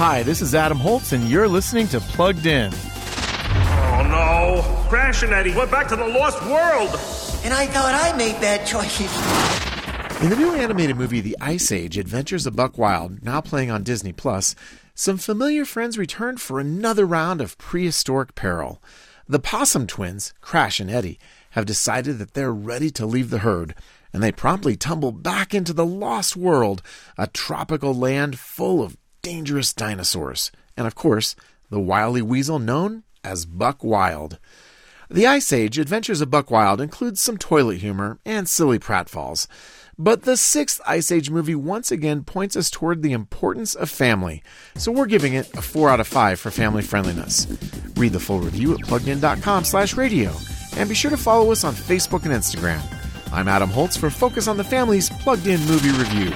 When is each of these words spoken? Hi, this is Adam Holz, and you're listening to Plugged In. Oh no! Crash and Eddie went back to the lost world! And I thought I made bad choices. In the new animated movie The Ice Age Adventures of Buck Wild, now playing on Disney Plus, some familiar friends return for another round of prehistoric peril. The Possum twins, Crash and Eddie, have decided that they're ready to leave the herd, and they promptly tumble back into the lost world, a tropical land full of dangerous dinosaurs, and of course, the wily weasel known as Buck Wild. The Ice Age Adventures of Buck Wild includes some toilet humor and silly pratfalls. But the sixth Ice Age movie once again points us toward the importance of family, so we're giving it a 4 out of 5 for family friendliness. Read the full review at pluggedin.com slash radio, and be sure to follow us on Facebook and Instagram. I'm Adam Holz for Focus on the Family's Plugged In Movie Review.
Hi, 0.00 0.22
this 0.22 0.40
is 0.40 0.54
Adam 0.54 0.78
Holz, 0.78 1.12
and 1.12 1.28
you're 1.28 1.46
listening 1.46 1.86
to 1.88 2.00
Plugged 2.00 2.46
In. 2.46 2.72
Oh 2.72 4.06
no! 4.08 4.86
Crash 4.88 5.22
and 5.22 5.34
Eddie 5.34 5.54
went 5.54 5.70
back 5.70 5.88
to 5.88 5.96
the 5.96 6.08
lost 6.08 6.42
world! 6.44 6.88
And 7.44 7.52
I 7.52 7.66
thought 7.66 7.94
I 7.94 8.16
made 8.16 8.40
bad 8.40 8.66
choices. 8.66 9.14
In 10.22 10.30
the 10.30 10.36
new 10.36 10.54
animated 10.54 10.96
movie 10.96 11.20
The 11.20 11.36
Ice 11.38 11.70
Age 11.70 11.98
Adventures 11.98 12.46
of 12.46 12.56
Buck 12.56 12.78
Wild, 12.78 13.22
now 13.22 13.42
playing 13.42 13.70
on 13.70 13.82
Disney 13.82 14.14
Plus, 14.14 14.54
some 14.94 15.18
familiar 15.18 15.66
friends 15.66 15.98
return 15.98 16.38
for 16.38 16.58
another 16.58 17.04
round 17.04 17.42
of 17.42 17.58
prehistoric 17.58 18.34
peril. 18.34 18.82
The 19.28 19.38
Possum 19.38 19.86
twins, 19.86 20.32
Crash 20.40 20.80
and 20.80 20.90
Eddie, 20.90 21.18
have 21.50 21.66
decided 21.66 22.16
that 22.16 22.32
they're 22.32 22.54
ready 22.54 22.90
to 22.92 23.04
leave 23.04 23.28
the 23.28 23.40
herd, 23.40 23.74
and 24.14 24.22
they 24.22 24.32
promptly 24.32 24.76
tumble 24.76 25.12
back 25.12 25.52
into 25.52 25.74
the 25.74 25.84
lost 25.84 26.38
world, 26.38 26.80
a 27.18 27.26
tropical 27.26 27.94
land 27.94 28.38
full 28.38 28.82
of 28.82 28.96
dangerous 29.22 29.72
dinosaurs, 29.72 30.50
and 30.76 30.86
of 30.86 30.94
course, 30.94 31.36
the 31.70 31.80
wily 31.80 32.22
weasel 32.22 32.58
known 32.58 33.04
as 33.22 33.46
Buck 33.46 33.84
Wild. 33.84 34.38
The 35.08 35.26
Ice 35.26 35.52
Age 35.52 35.78
Adventures 35.78 36.20
of 36.20 36.30
Buck 36.30 36.50
Wild 36.50 36.80
includes 36.80 37.20
some 37.20 37.36
toilet 37.36 37.78
humor 37.78 38.18
and 38.24 38.48
silly 38.48 38.78
pratfalls. 38.78 39.48
But 39.98 40.22
the 40.22 40.36
sixth 40.36 40.80
Ice 40.86 41.12
Age 41.12 41.30
movie 41.30 41.54
once 41.54 41.90
again 41.90 42.24
points 42.24 42.56
us 42.56 42.70
toward 42.70 43.02
the 43.02 43.12
importance 43.12 43.74
of 43.74 43.90
family, 43.90 44.42
so 44.76 44.90
we're 44.90 45.06
giving 45.06 45.34
it 45.34 45.52
a 45.54 45.62
4 45.62 45.90
out 45.90 46.00
of 46.00 46.06
5 46.06 46.40
for 46.40 46.50
family 46.50 46.82
friendliness. 46.82 47.46
Read 47.96 48.12
the 48.12 48.20
full 48.20 48.40
review 48.40 48.72
at 48.72 48.80
pluggedin.com 48.80 49.64
slash 49.64 49.96
radio, 49.96 50.32
and 50.76 50.88
be 50.88 50.94
sure 50.94 51.10
to 51.10 51.16
follow 51.18 51.52
us 51.52 51.64
on 51.64 51.74
Facebook 51.74 52.24
and 52.24 52.32
Instagram. 52.32 52.80
I'm 53.32 53.48
Adam 53.48 53.68
Holz 53.68 53.96
for 53.96 54.10
Focus 54.10 54.48
on 54.48 54.56
the 54.56 54.64
Family's 54.64 55.10
Plugged 55.10 55.46
In 55.46 55.60
Movie 55.66 55.90
Review. 55.90 56.32